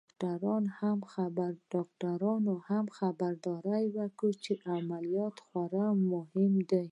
ډاکترانو 1.73 2.53
هم 2.69 2.85
خبرداری 2.97 3.83
راکړ 3.97 4.31
چې 4.43 4.53
عمليات 4.73 5.35
خورا 5.45 5.87
مهم 6.11 6.53
دی. 6.69 6.79